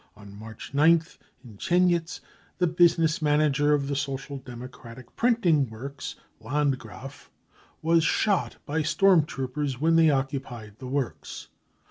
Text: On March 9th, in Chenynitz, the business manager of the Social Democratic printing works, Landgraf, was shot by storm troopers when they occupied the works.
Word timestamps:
On 0.15 0.33
March 0.35 0.73
9th, 0.73 1.19
in 1.43 1.57
Chenynitz, 1.59 2.21
the 2.57 2.65
business 2.65 3.21
manager 3.21 3.75
of 3.75 3.87
the 3.87 3.95
Social 3.95 4.39
Democratic 4.39 5.15
printing 5.15 5.69
works, 5.69 6.15
Landgraf, 6.39 7.29
was 7.83 8.03
shot 8.03 8.57
by 8.65 8.81
storm 8.81 9.25
troopers 9.27 9.79
when 9.79 9.97
they 9.97 10.09
occupied 10.09 10.79
the 10.79 10.87
works. 10.87 11.49